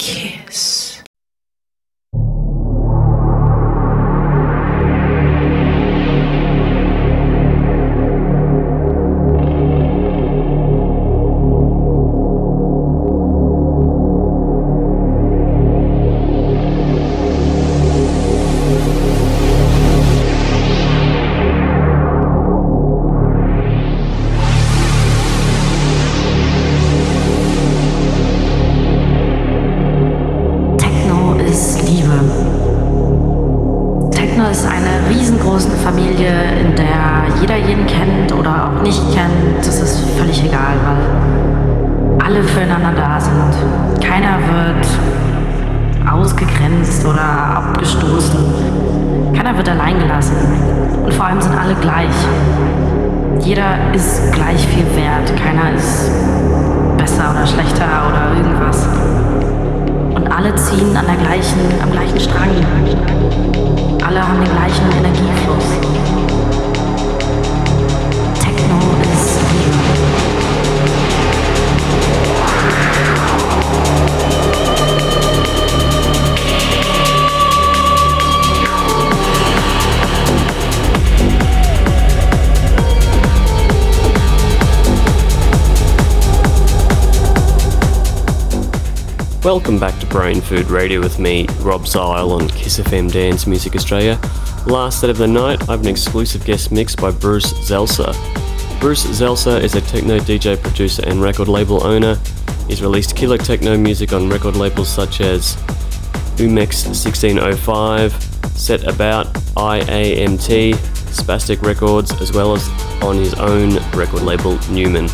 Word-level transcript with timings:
kiss. 0.00 0.69
Alle 64.02 64.26
haben 64.26 64.40
den 64.40 64.50
gleichen 64.50 64.90
Energiefonds. 64.98 65.39
Welcome 89.52 89.80
back 89.80 89.98
to 89.98 90.06
Brain 90.06 90.40
Food 90.40 90.70
Radio 90.70 91.00
with 91.00 91.18
me, 91.18 91.44
Rob 91.58 91.84
Zile 91.84 92.30
on 92.30 92.48
Kiss 92.50 92.78
FM 92.78 93.10
Dance 93.10 93.48
Music 93.48 93.74
Australia. 93.74 94.16
Last 94.64 95.00
set 95.00 95.10
of 95.10 95.18
the 95.18 95.26
night, 95.26 95.60
I 95.68 95.72
have 95.72 95.80
an 95.80 95.88
exclusive 95.88 96.44
guest 96.44 96.70
mix 96.70 96.94
by 96.94 97.10
Bruce 97.10 97.52
Zalcer. 97.68 98.14
Bruce 98.80 99.04
Zalcer 99.06 99.60
is 99.60 99.74
a 99.74 99.80
techno 99.80 100.20
DJ 100.20 100.56
producer 100.56 101.02
and 101.04 101.20
record 101.20 101.48
label 101.48 101.84
owner. 101.84 102.16
He's 102.68 102.80
released 102.80 103.16
killer 103.16 103.38
techno 103.38 103.76
music 103.76 104.12
on 104.12 104.28
record 104.30 104.54
labels 104.54 104.88
such 104.88 105.20
as 105.20 105.56
Umek's 106.36 106.86
1605, 106.86 108.12
Set 108.56 108.84
About, 108.84 109.26
IAMT, 109.56 110.74
Spastic 111.10 111.60
Records, 111.62 112.12
as 112.22 112.30
well 112.32 112.54
as 112.54 112.68
on 113.02 113.16
his 113.16 113.34
own 113.34 113.74
record 113.98 114.22
label 114.22 114.60
Newman. 114.70 115.08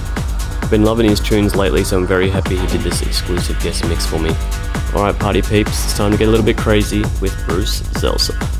Been 0.71 0.85
loving 0.85 1.09
his 1.09 1.21
tunes 1.21 1.55
lately, 1.55 1.85
so 1.85 1.97
I'm 1.97 2.07
very 2.07 2.29
happy 2.29 2.57
he 2.57 2.67
did 2.67 2.81
this 2.81 3.01
exclusive 3.03 3.59
guest 3.63 3.89
mix 3.89 4.05
for 4.05 4.19
me. 4.19 4.31
Alright, 4.93 5.17
party 5.19 5.41
peeps, 5.41 5.85
it's 5.85 5.97
time 5.97 6.11
to 6.11 6.19
get 6.19 6.27
a 6.27 6.31
little 6.31 6.45
bit 6.45 6.59
crazy 6.59 7.03
with 7.21 7.35
Bruce 7.47 7.83
Zalcer. 7.83 8.56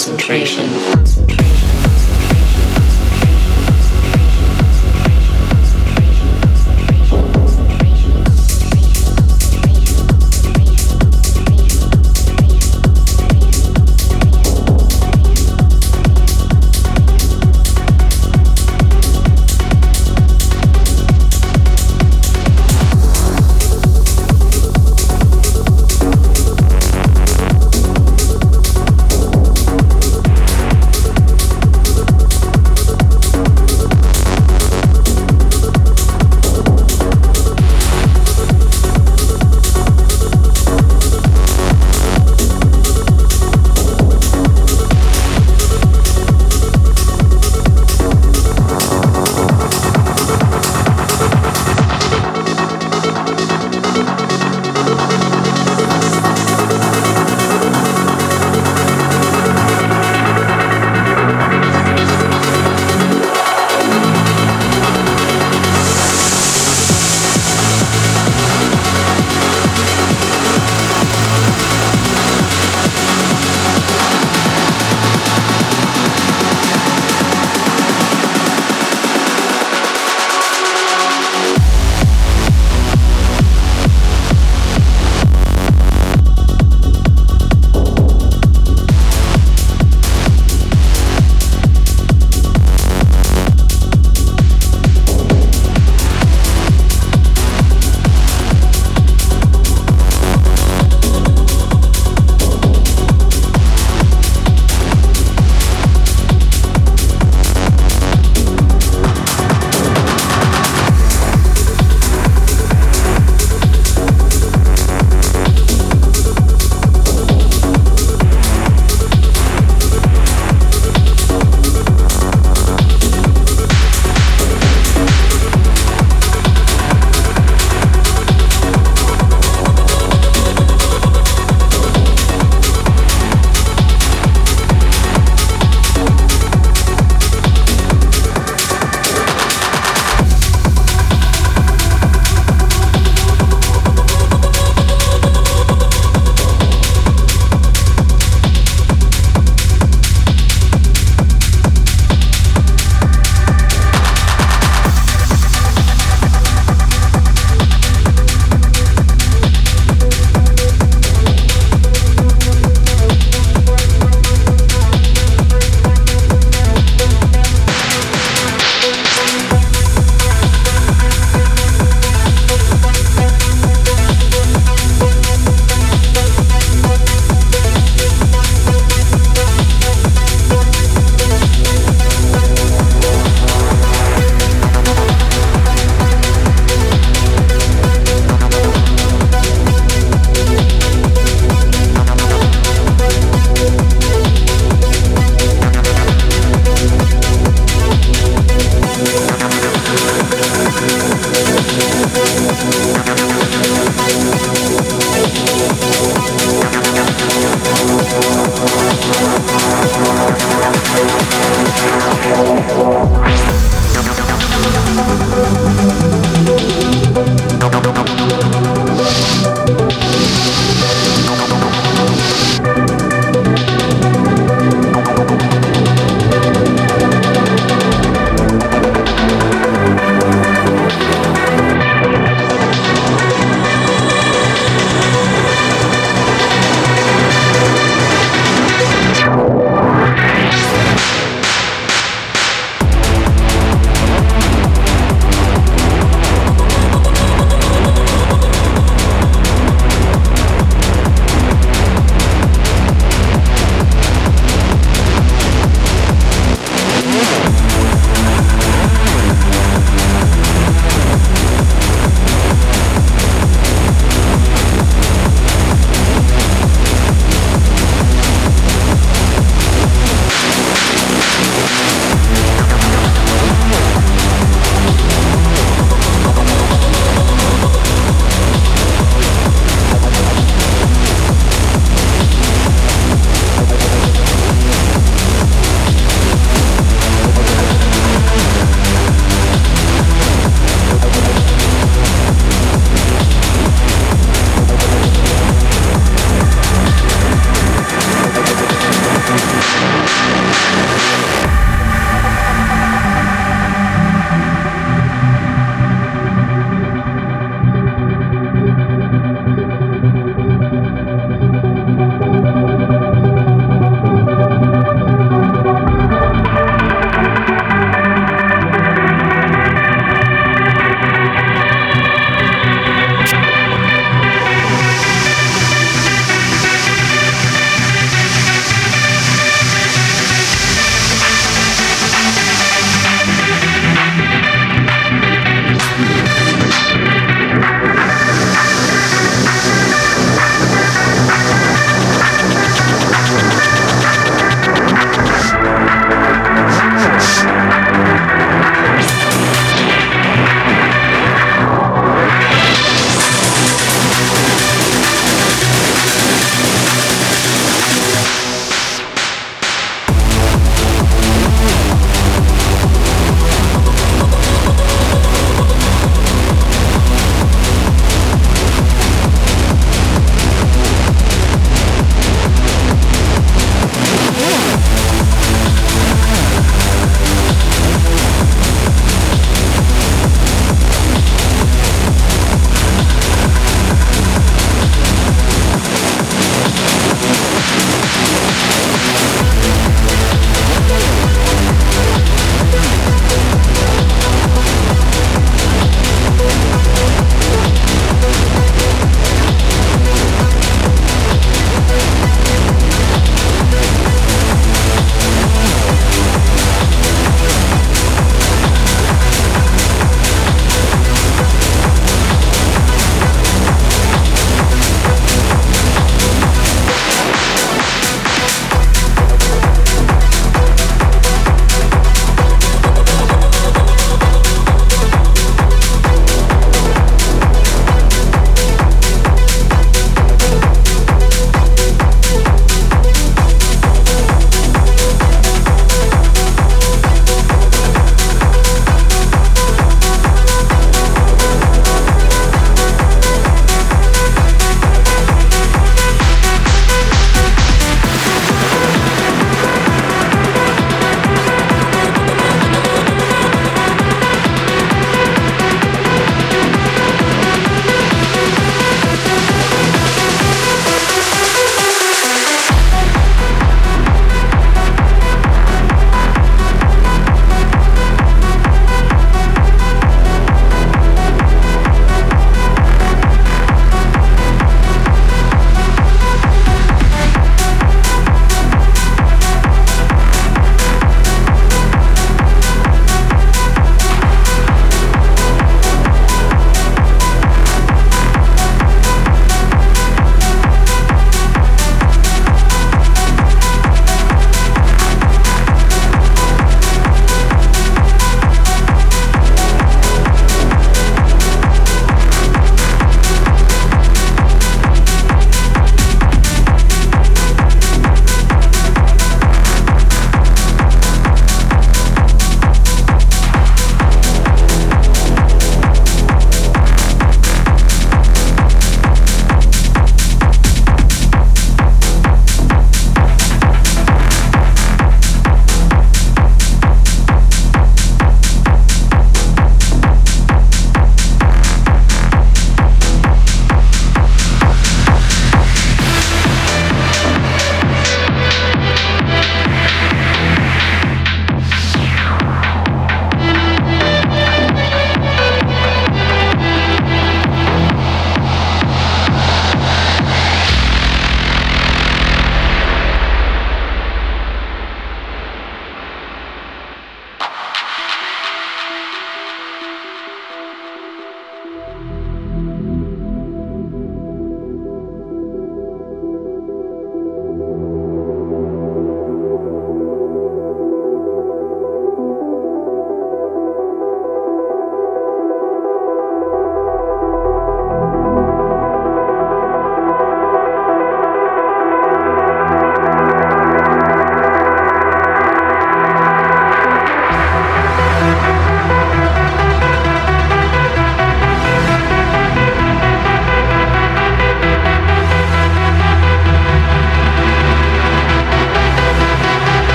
Concentration. 0.00 1.09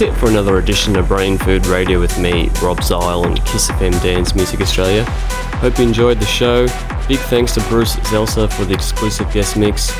That's 0.00 0.16
it 0.16 0.18
for 0.18 0.30
another 0.30 0.56
edition 0.56 0.96
of 0.96 1.08
Brain 1.08 1.36
Food 1.36 1.66
Radio 1.66 2.00
with 2.00 2.18
me, 2.18 2.48
Rob 2.62 2.82
Zile 2.82 3.26
and 3.26 3.36
Kiss 3.44 3.70
FM 3.70 3.92
Dance 4.02 4.34
Music 4.34 4.62
Australia. 4.62 5.04
Hope 5.60 5.76
you 5.76 5.84
enjoyed 5.84 6.18
the 6.18 6.24
show. 6.24 6.66
Big 7.06 7.18
thanks 7.18 7.52
to 7.52 7.60
Bruce 7.68 7.96
Zalcer 7.96 8.50
for 8.50 8.64
the 8.64 8.72
exclusive 8.72 9.30
guest 9.30 9.58
mix. 9.58 9.94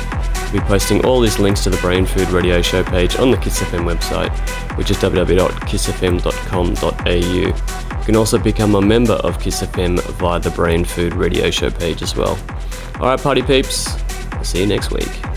We'll 0.51 0.53
be 0.53 0.59
posting 0.61 1.05
all 1.05 1.21
these 1.21 1.37
links 1.37 1.63
to 1.65 1.69
the 1.69 1.77
Brain 1.77 2.07
Food 2.07 2.29
Radio 2.29 2.63
show 2.63 2.83
page 2.83 3.17
on 3.17 3.29
the 3.29 3.37
Kiss 3.37 3.59
FM 3.59 3.85
website, 3.85 4.35
which 4.75 4.89
is 4.89 4.97
www.kissfm.com.au. 4.97 7.11
You 7.11 7.53
can 8.03 8.15
also 8.15 8.39
become 8.39 8.73
a 8.73 8.81
member 8.81 9.13
of 9.13 9.39
Kiss 9.39 9.61
FM 9.61 10.01
via 10.13 10.39
the 10.39 10.49
Brain 10.49 10.83
Food 10.83 11.13
Radio 11.13 11.51
show 11.51 11.69
page 11.69 12.01
as 12.01 12.15
well. 12.15 12.39
Alright, 12.95 13.21
party 13.21 13.43
peeps, 13.43 13.87
I'll 14.31 14.43
see 14.43 14.61
you 14.61 14.65
next 14.65 14.89
week. 14.89 15.30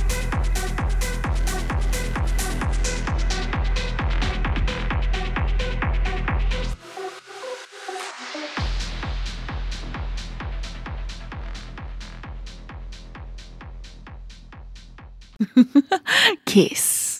Kiss. 16.54 16.93